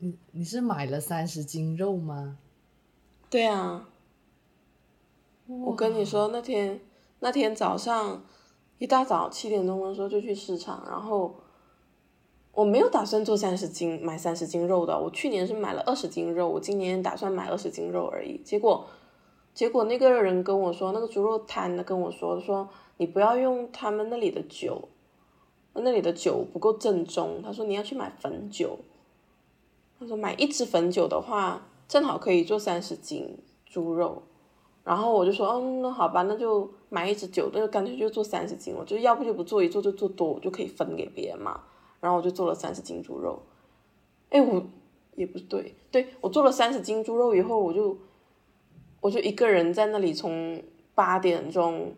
[0.00, 2.38] 你你是买了三十斤肉吗？
[3.28, 3.88] 对啊，
[5.46, 6.80] 我跟你说那天
[7.18, 8.24] 那天早上
[8.78, 11.34] 一大早七点钟的时候就去市场，然后
[12.52, 18.38] 我没有打算做三十斤买三十斤肉的，我去年是买了二十斤肉，我今年打算买二十斤肉而已。
[18.38, 18.86] 结果
[19.58, 24.88] 结果那个人跟我说，那个猪肉摊的跟我说说你不要用他们那里的酒，
[25.72, 28.78] 那里的酒不够正宗，他说你要去买汾酒。
[29.98, 34.22] 他说买一支汾酒的话，正好可以做三十斤猪肉，
[34.84, 38.72] 然后我就说，嗯，那好吧，那就买一支酒，那就干脆就做三十斤。
[38.78, 41.62] 我就要不就不做，一做就做多，我就可以分给别人嘛。
[41.98, 43.42] 然后我就做了三十斤猪肉。
[44.30, 44.62] 哎，我
[45.16, 47.98] 也不对，对我做了三十斤猪肉以后，我就
[49.00, 50.62] 我就一个人在那里从
[50.94, 51.92] 八点钟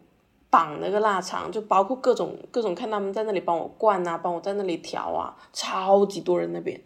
[0.50, 6.80] 绑那个腊肠，就包括各种各种看他们在那里帮我灌啊，帮我在那里调啊，超级多人那边。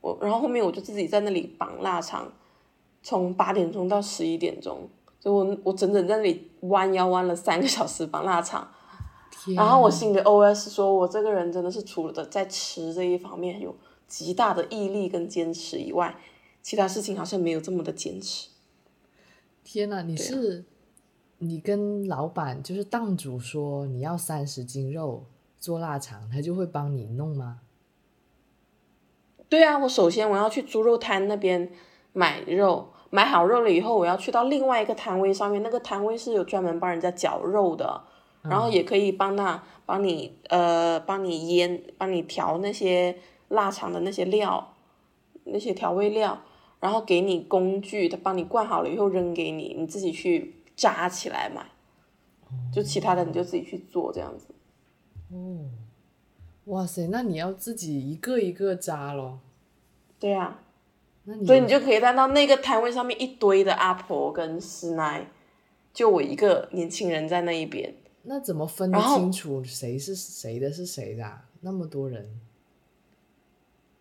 [0.00, 2.32] 我然后后面我就自己在那里绑腊肠，
[3.02, 4.88] 从八点钟到十一点钟，
[5.20, 8.66] 就我我整整在那里弯腰弯了三个小时绑腊肠，
[9.54, 13.74] 然后我心里 OS 说，我这个人真的是除了在吃这一方面有
[14.08, 16.16] 极大的毅力跟坚持以外，
[16.62, 18.48] 其他事情好像没有这么的坚持。
[19.64, 20.64] 天呐，你是
[21.38, 25.24] 你跟老板就是档主说你要三十斤肉
[25.58, 27.60] 做腊肠，他就会帮你弄吗？
[29.48, 31.70] 对啊，我首先我要去猪肉摊那边
[32.12, 38.02] 买肉，买好肉了以后，我要去到另外一个摊位上面，那个摊位是有专门帮人家绞肉的，
[38.42, 44.74] 然后也可以帮他帮你呃帮你腌，帮你调那些腊肠的那些料，
[45.44, 46.40] 那些调味料，
[46.82, 51.64] 然后给你工具，他帮你灌好了以后扔给你，你自己去扎起来买，
[52.74, 54.48] 就其他的你就自己去做这样子。
[55.30, 55.70] 哦。
[56.64, 59.38] 哇塞，那你要自己一个一个扎咯。
[60.18, 60.58] 对呀，
[61.46, 65.28] 所以你就可以看到那个摊位上面一堆的阿婆跟师奶，
[65.94, 67.94] 就我一个年轻人在那一边。
[68.22, 71.40] 那怎么分得清楚谁是谁的是谁的？
[71.60, 72.40] 那么多人，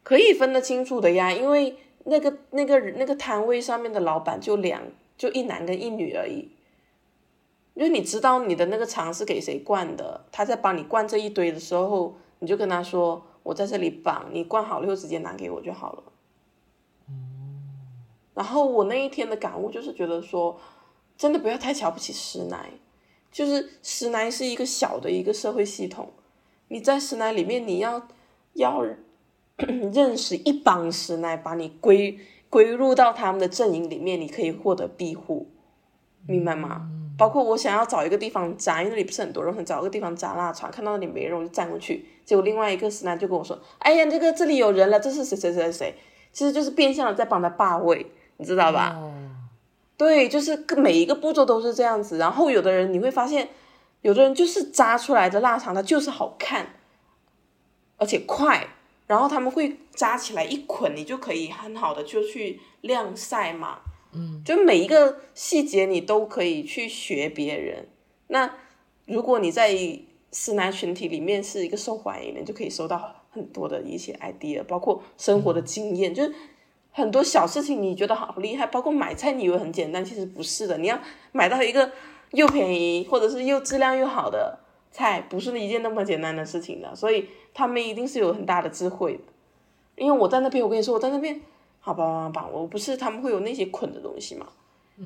[0.02, 4.82] 可以分得清楚的呀，因为那个那个那个摊位上面的老板就两
[5.18, 6.50] 就一男跟一女而已。
[7.74, 12.16] 因为你知道你的那个肠是给谁灌的，他在帮你灌这一堆的时候。
[12.44, 16.04] 你就跟他说，我在这里绑，你灌好了后直接拿给我就好了。
[18.34, 20.60] 然后我那一天的感悟就是觉得说，
[21.16, 22.72] 真的不要太瞧不起师奶，
[23.32, 26.12] 就是师奶是一个小的一个社会系统，
[26.70, 28.08] 你在师奶里面你要
[28.54, 28.84] 要
[29.94, 32.20] 认识一帮师奶，把你归
[32.50, 35.48] 归入到他们的阵营里面，你可以获得庇护，
[36.28, 36.90] 明白吗？
[37.18, 45.96] 包括我想要找一个地方扎，因为那里不是很多人，想找一个地方扎腊肠，看到那里没人我就站过去，结果另外一个师奶就跟我说：“哎呀，这个这里有人了，这是谁谁谁谁？”
[46.34, 48.96] 其实就是变相的在帮他霸位，你知道吧？
[48.98, 49.14] 哦，
[49.98, 52.18] 对，就是每一个步骤都是这样子。
[52.18, 53.50] 然后有的人你会发现，
[54.02, 56.68] 有的人就是扎出来的腊肠，它就是好看，
[57.98, 58.68] 而且快。
[59.12, 63.80] 然后他们会扎起来一捆，你就可以很好的就去晾晒嘛。
[64.14, 67.90] 嗯，就每一个细节你都可以去学别人。
[68.28, 68.50] 那
[69.08, 69.78] 如果你在
[70.32, 76.34] 师男群体里面是一个受欢迎的，你就可以收到很多的一些 idea，包括生活的经验，就是
[76.94, 80.78] 很多小事情你觉得好厉害，包括买菜你以为很简单，其实不是的。
[80.78, 80.98] 你要
[81.34, 81.92] 买到一个
[82.32, 84.58] 又便宜或者是又质量又好的
[84.90, 86.96] 菜，不是一件那么简单的事情的。
[86.96, 89.24] 所以他们一定是有很大的智慧的。
[89.96, 91.40] 因为我在那边，我跟你说，我在那边，
[91.80, 94.48] 好吧，吧吧，我不是他们会有那些捆的东西嘛，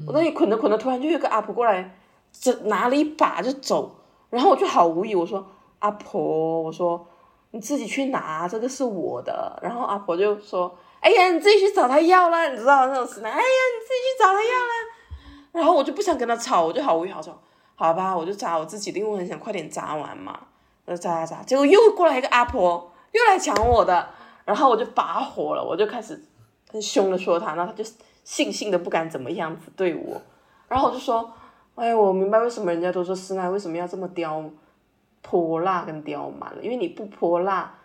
[0.08, 1.98] 我那里捆着捆着，突然就有个阿婆过来，
[2.32, 3.96] 这拿了一把就走，
[4.30, 5.46] 然后我就好无语，我说
[5.80, 7.06] 阿婆，我说
[7.52, 14.74] 你自己去拿，这个是我的，然后阿婆就说，哎呀，你自己去找他要啦，你知道那种事呢，哎呀，你自己去找他要啦，
[15.52, 17.38] 然后我就不想跟他吵，我就好无语，好说，
[17.76, 20.40] 好吧，我就扎我自己的，因为我很想快点扎完嘛，
[20.86, 24.10] 呃，咋咋咋，结果又过来一个阿婆，又来抢我的。
[24.46, 26.24] 然后我就拔火了，我就开始
[26.72, 30.22] 很凶的说他，然后他就悻悻的不敢怎么样子对我，
[30.68, 31.34] 然后我就说，
[31.74, 34.48] 哎，我明白为什么人家都说师奶为什么要这么刁
[35.24, 37.76] 泼辣跟刁蛮了，因为你不泼辣，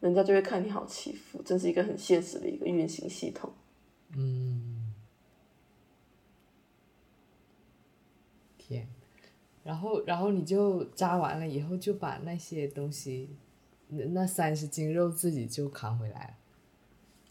[0.00, 3.50] 人家就会看你好欺负，这是一个很现实的一个运行系统。
[4.14, 4.92] 嗯，
[8.58, 8.86] 天，
[9.62, 13.36] 然后然后你就扎完了以后，就把那些东西，
[13.88, 16.34] 那那三十斤肉自己就扛回来了。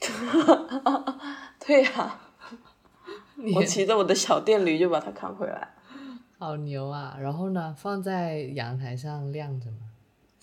[1.65, 2.21] 对呀、
[3.55, 5.75] 我骑着我的小电驴就把它扛回来。
[6.37, 7.17] 好牛啊！
[7.19, 9.67] 然后呢，放在阳台上晾着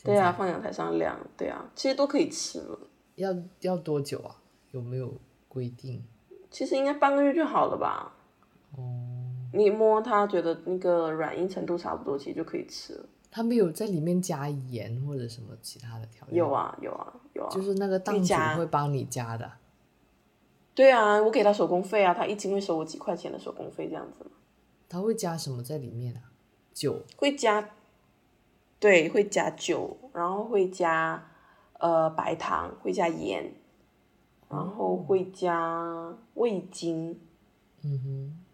[0.05, 1.19] 对啊，放阳台上晾。
[1.39, 2.79] 对啊，其实都可以吃了。
[3.15, 4.37] 要要多久啊？
[4.73, 5.15] 有没有
[5.49, 6.05] 规定？
[6.51, 8.13] 其实应该半个月就好了吧？
[8.77, 9.16] 哦，
[9.57, 13.07] 你摸它，觉得那个软硬程度差不多，其实就可以吃了。
[13.31, 16.47] 它没有在里面加盐或者什么其他的调料？
[16.47, 17.51] 有，啊，有啊，有啊。
[17.51, 19.51] 就是那个档主会帮你加的。
[20.75, 24.31] 对啊，我给他手工费啊，他一斤会收我几块钱的手工费这样子嘛。
[24.89, 26.21] 他会加什么在里面啊？
[26.73, 27.03] 酒。
[27.17, 27.71] 会加，
[28.79, 31.29] 对，会加酒，然后会加
[31.79, 33.53] 呃白糖，会加盐，
[34.49, 37.21] 然后会加味精。
[37.83, 38.46] 嗯哼。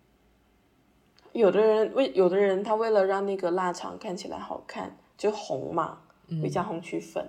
[1.32, 6.02] 有的人为有的人他为了让那个腊肠看起来好看，就红嘛，
[6.42, 7.28] 会加红曲粉。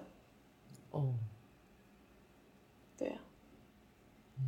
[0.92, 1.14] 哦，
[2.98, 3.16] 对呀
[4.38, 4.42] 啊，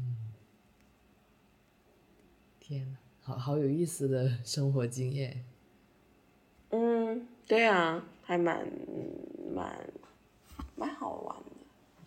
[2.60, 5.44] 天呐，好好有意思的生活经验。
[6.72, 8.68] 嗯，对啊，还蛮
[9.54, 9.90] 蛮
[10.76, 11.52] 蛮好玩的。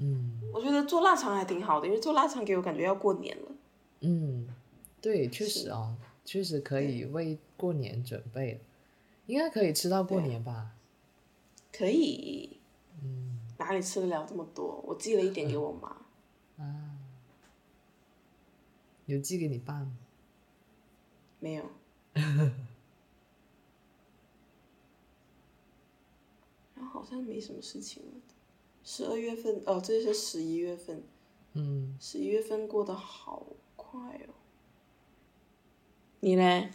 [0.00, 3.52] 嗯我觉得做腊肠还挺好的，因为做腊肠给我感觉要过年了。
[4.00, 4.46] 嗯，
[5.00, 5.94] 对，确实哦，
[6.28, 8.60] 确实可以为过年准备，
[9.24, 10.74] 应该可以吃到过年吧？
[11.72, 12.60] 可以，
[13.02, 14.84] 嗯，哪里吃得了这么多？
[14.86, 15.88] 我寄了一点给我妈。
[16.62, 16.98] 啊
[19.06, 19.96] 有寄给你爸吗？
[21.40, 21.64] 没有。
[26.74, 28.12] 然后好像没什么事情了。
[28.84, 31.02] 十二月份哦，这是十一月份。
[31.54, 34.34] 嗯，十一月份过得好快哦。
[36.20, 36.70] 你嘞？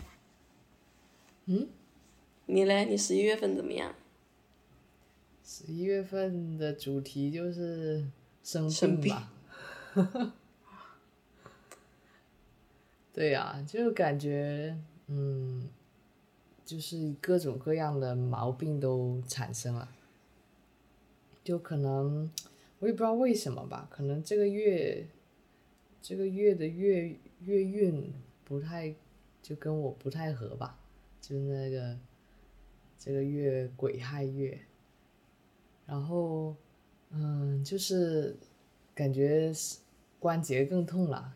[1.45, 1.67] 嗯？
[2.45, 2.86] 你嘞？
[2.86, 3.93] 你十一月份怎么样？
[5.43, 8.06] 十一月份的主题就是
[8.41, 9.32] 生病吧。
[13.13, 14.75] 对呀、就感觉
[15.08, 15.69] 嗯，
[16.65, 19.93] 就是各种各样的毛病都产生了，
[21.43, 22.32] 就可能
[22.79, 25.06] 我也不知道为什么吧，可能这个月
[26.01, 28.11] 这个月的月月运
[28.43, 28.95] 不太
[29.43, 30.79] 就跟我不太合吧，
[31.21, 31.95] 就那个
[32.97, 34.59] 这个月癸亥月，
[35.85, 36.55] 然后
[37.11, 38.35] 嗯，就是
[38.95, 39.51] 感觉
[40.17, 41.33] 关节更痛了，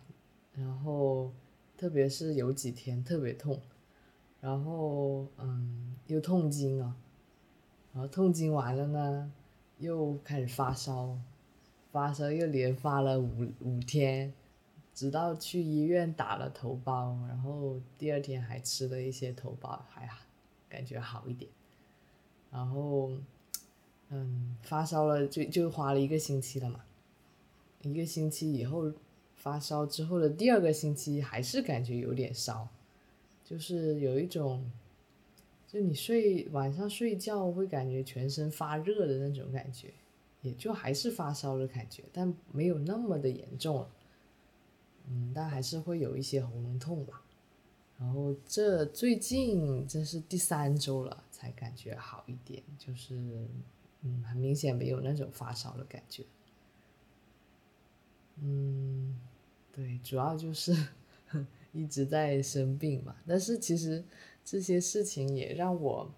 [0.55, 1.31] 然后
[1.77, 3.59] 特别是有几天特别痛，
[4.39, 6.95] 然后嗯又痛经啊，
[7.93, 9.31] 然后痛经完了呢，
[9.79, 11.19] 又开始发烧，
[11.91, 14.31] 发烧又连发了五五天，
[14.97, 20.25] 直到去医院打了头孢，然后第二天还吃了一些头孢，还好
[20.67, 21.51] 感觉好一点，
[22.49, 23.11] 然后
[24.09, 26.83] 嗯发烧了就就花了一个星期了嘛，
[27.83, 28.91] 一个星期以后
[29.35, 32.67] 发烧之后的第二个星期还是感觉有点烧，
[33.45, 34.67] 就是有一种，
[35.67, 39.93] 就你睡晚上睡觉会感觉全身发热的那种感觉，
[40.41, 43.89] 也就还是发烧的感觉，但没有那么的严重了。
[45.09, 47.23] 嗯，但还是会有一些喉咙痛吧。
[47.99, 53.15] 然后这最近这是第三周了，才感觉好一点，就是
[54.01, 56.23] 嗯，很明显没有那种发烧的感觉。
[58.39, 59.19] 嗯，
[59.73, 60.75] 对，主要就是
[61.73, 63.15] 一直在生病嘛。
[63.25, 64.05] 但是其实
[64.45, 66.13] 这些事情也让我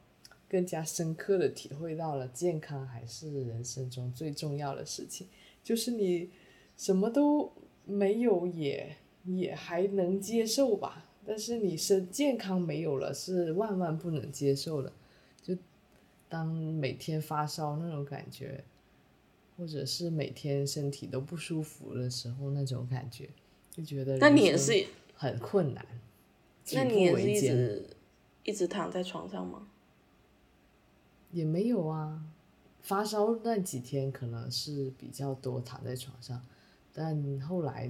[0.49, 5.27] 更加深刻的体会到了，健康还是人生中最重要的事情。
[5.63, 6.29] 就是你
[6.75, 7.53] 什么都
[7.89, 11.05] 没有，也也还能接受吧。
[11.25, 14.93] 但是你身健康没有了，是万万不能接受的。
[15.41, 15.55] 就
[16.27, 18.63] 当每天发烧那种感觉，
[19.57, 23.29] 或者是每天身体都不舒服的时候那种感觉，
[23.71, 25.85] 就觉得那你也是很困难。
[26.73, 27.85] 那你也是一直
[28.43, 29.67] 一直躺在床上吗？
[31.31, 32.23] 也没有啊，
[32.81, 36.43] 发烧那几天可能是比较多躺在床上，
[36.93, 37.89] 但后来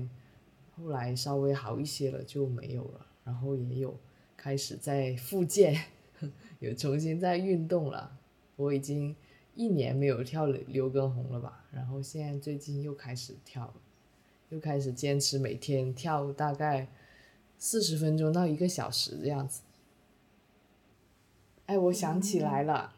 [0.75, 3.05] 后来稍微好一些了就没有了。
[3.23, 3.95] 然后也有
[4.35, 5.79] 开始在复健，
[6.59, 8.17] 有重新在运动了。
[8.55, 9.15] 我已经
[9.53, 11.65] 一年没有跳刘畊宏了吧？
[11.71, 13.73] 然后现在最近又开始跳，
[14.49, 16.87] 又开始坚持每天跳大概
[17.57, 19.61] 四十分钟到一个小时的样子。
[21.67, 22.95] 哎，我想起来了，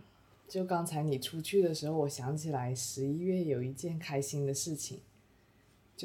[0.48, 5.02] 就刚才你出去的时候，我想起来十一月有一件开心的事情，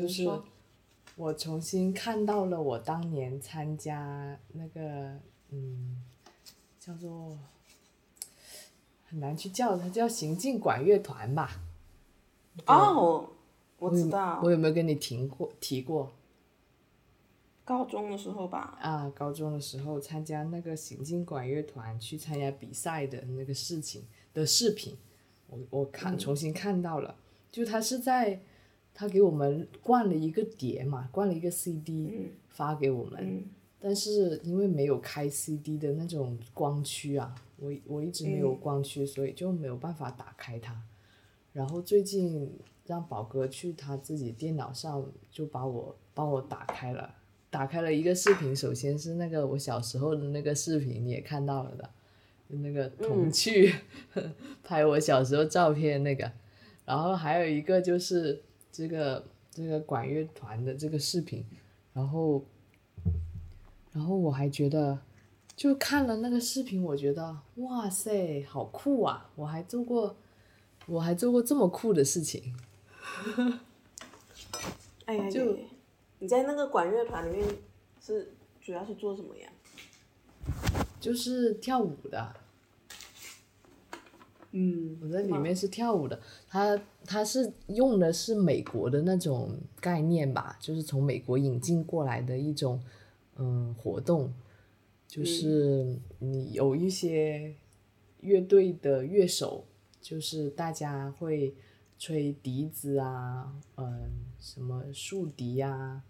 [0.03, 0.29] 就是。
[1.15, 5.19] 我重新看到了我当年参加那个，
[5.49, 6.05] 嗯，
[6.79, 7.39] 叫做
[9.09, 11.63] 很难去叫，它叫行进管乐团吧。
[12.67, 13.31] 哦，
[13.79, 14.43] 我知道。
[14.43, 15.51] 我有没有跟你提过？
[15.59, 16.13] 提过。
[17.65, 18.77] 高中的时候吧。
[18.83, 24.95] 啊，高中的时候参加那个行进管乐团去参加比赛的那个事情的视频，
[25.47, 27.17] 我我看重新看到了，
[27.51, 28.43] 就他是在。
[28.99, 33.45] 他给我们灌了一个碟嘛，灌了一个 CD 发给我们，
[33.79, 40.83] 但是因为没有开 CD 的那种光驱啊，我我一直没有光驱，所以就没有办法打开它。
[41.53, 42.51] 然后最近
[42.87, 47.17] 让宝哥去他自己电脑上就把我帮我打开了，
[47.51, 51.91] 打开了一个视频，首先是那个我小时候的那个视频，你也看到了的，
[52.49, 53.75] 那个童趣
[54.65, 56.33] 拍我小时候照片那个，
[56.87, 58.43] 然后还有一个就是。
[58.77, 61.43] 这个这个管乐团的这个视频，
[61.95, 62.45] 然后，
[63.91, 64.99] 然后我还觉得，
[65.57, 69.31] 就看了那个视频，我觉得哇塞，好酷啊！
[69.35, 70.15] 我还做过，
[70.85, 72.55] 我还做过这么酷的事情。
[75.07, 75.57] 哎呀， 就
[76.19, 77.49] 你在那个管乐团里面
[77.99, 79.51] 是主要是做什么呀？
[81.01, 82.35] 就是跳舞的。
[84.59, 92.81] 嗯，我在里面是跳舞的，他他是用的是美国的那种概念吧，就是从美国引进过来的一种
[93.37, 94.33] 嗯活动，
[95.07, 97.55] 就是你有一些
[98.21, 99.67] 乐队的乐手，
[100.01, 101.55] 就是大家会
[101.99, 106.01] 吹笛子啊，嗯，什么竖笛呀，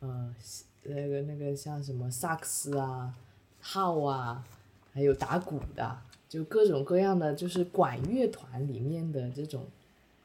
[0.00, 0.34] 呃，
[0.82, 3.16] 那个那个像什么萨克斯啊、
[3.60, 4.44] 号啊，
[4.92, 5.98] 还有打鼓的。
[6.32, 9.66] 就各种各样的，就是管乐团里面的这种，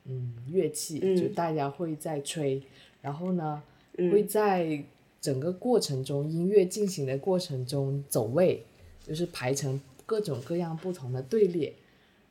[0.05, 2.63] 嗯，乐器，就大家会在吹，
[3.01, 3.61] 然后呢，
[3.97, 4.81] 会在
[5.19, 8.63] 整个过程中，音乐进行的过程中走位，
[9.05, 11.73] 就是排成各种各样不同的队列，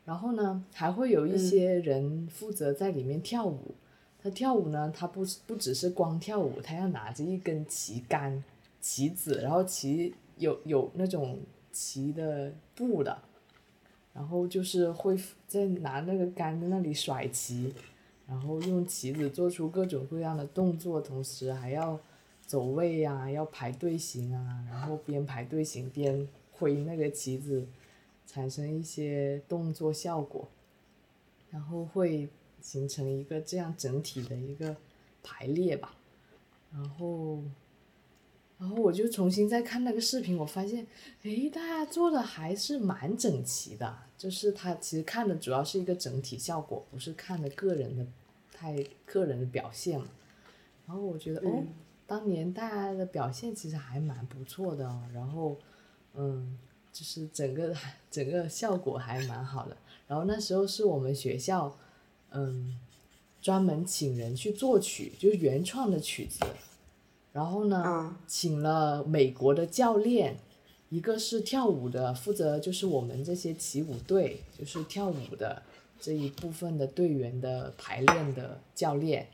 [0.06, 3.74] 然后呢，还会有一些人负责在里面跳舞。
[4.22, 8.42] 他跳舞呢，他不不只是光跳舞，他要拿着一根旗杆、
[8.80, 11.38] 旗子，然后旗有有那种
[11.70, 13.18] 旗的布的。
[14.16, 15.14] 然后就是会
[15.46, 17.74] 在拿那个杆在那里甩旗，
[18.26, 22.00] 然后用旗子做出各种各样的动作，同时还要
[22.46, 27.66] 走位呀，要排队形啊，然后边排队形边挥那个旗子，
[28.26, 30.48] 产生一些动作效果，
[31.50, 32.30] 然后会
[32.62, 34.74] 形成一个这样整体的一个
[35.22, 35.94] 排列吧，
[36.72, 37.42] 然后。
[38.58, 40.86] 然后我就重新再看那个视频，我发现，
[41.22, 43.98] 哎，大家做的还是蛮整齐的。
[44.16, 48.06] 就是他其实看的主要是一个整体效果，不是看的个人的，
[48.52, 50.06] 太个人的表现嘛。
[50.86, 51.64] 然后我觉得，哦，
[52.06, 54.84] 当年大家的表现其实还蛮不错的。
[55.12, 55.56] 然后，
[56.14, 56.58] 嗯，
[56.92, 57.74] 就是整个
[58.10, 59.76] 整个效果还蛮好的。
[60.06, 61.76] 然后那时候是我们学校，
[62.30, 62.78] 嗯，
[63.42, 66.44] 专门请人去作曲，就是原创的曲子。
[67.32, 70.38] 然后呢，嗯请了美国的教练，
[70.88, 75.60] 一个是跳舞的，负责就是我们这些起舞队，就是跳舞的
[76.00, 79.26] 这一部分的队员的排练的教练，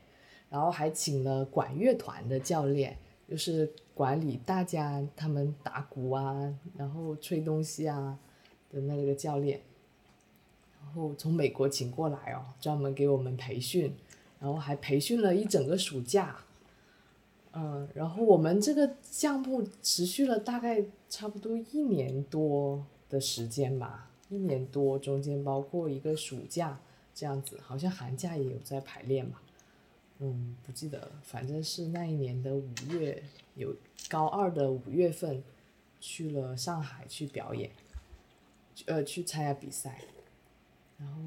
[0.49, 2.97] 然后还请了管乐团的教练，
[3.29, 8.17] 就是管理大家他们打鼓啊，然后吹东西啊
[8.71, 9.61] 的那个教练，
[10.81, 13.95] 然后从美国请过来哦，专门给我们培训，
[14.39, 16.42] 然后还培训了一整个暑假。
[17.55, 26.79] 嗯，然后我们这个项目持续了大概差不多一年多的时间吧，一年多中间包括一个暑假
[27.13, 29.39] 这样子，好像寒假也有在排练吧。
[30.17, 33.21] 嗯，不记得了，反正是那一年的五月，
[33.55, 33.75] 有
[34.09, 35.43] 高二的五月份
[35.99, 37.69] 去了上海去表演，
[38.85, 40.01] 呃，去参加比赛，
[40.97, 41.21] 然后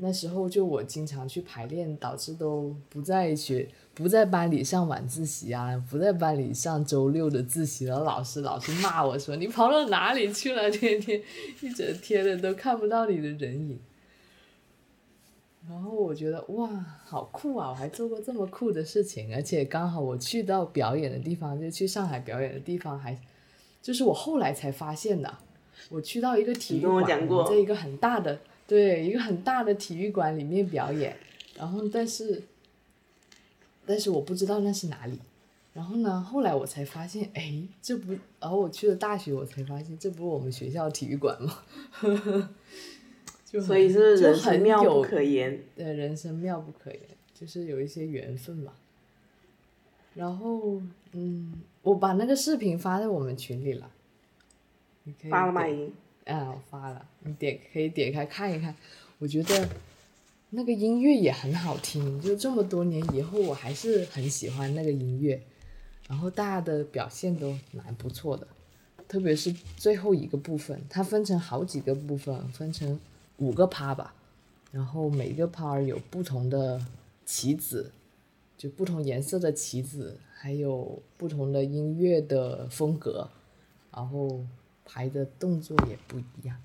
[0.00, 8.04] 那时候就我经常去排练，导致都不在学，不在班里上晚自习啊，不在班里上周六的自习了。
[8.04, 10.70] 老师老是骂我说：“你跑到哪里去了？
[10.70, 11.20] 天天
[11.60, 13.80] 一整天的都看不到你的人影。”
[15.68, 16.70] 然后我觉得哇，
[17.04, 17.70] 好酷啊！
[17.70, 23.18] 我还做过这么酷的事情，而且刚好我去到表演的地方，就去上海表演的地方，还
[23.82, 25.36] 就是我后来才发现的。
[25.90, 28.38] 我去到一个体育你跟我馆，讲过在一个很大的
[28.68, 31.16] 对一个很大的体育馆里面表演，
[31.56, 32.42] 然后但是
[33.84, 35.18] 但是我不知道那是哪里。
[35.74, 41.56] 然后呢，后来我才发现，哎，这不，然后我去了大学，我才发现这不是我们学校体育馆吗？
[43.46, 45.62] 就所以是人生妙不可言。
[45.76, 47.00] 对，人生妙不可言，
[47.32, 48.72] 就是有一些缘分嘛。
[50.14, 53.90] 然后，嗯，我把那个视频发在我们群里了，
[55.04, 55.62] 你可以发了吗？
[55.62, 55.92] 点已经。
[56.28, 58.74] 啊，我发了，你点可以点开看一看。
[59.18, 59.68] 我觉得
[60.50, 65.40] 那个音乐也很好听，就这么多年以后，我还是很喜欢那个音乐。
[66.06, 68.46] 然后大家的表现都蛮不错的，
[69.08, 73.00] 特别是最后一个部分，它分成好几个部分，分成
[73.38, 74.14] 五个趴吧。
[74.70, 76.78] 然后每个趴儿有不同的
[77.24, 77.90] 棋子，
[78.58, 83.30] 就不同颜色的棋子，还有不同的音乐的风格，
[83.92, 84.44] 然后
[84.88, 86.56] 排的动作也不一样。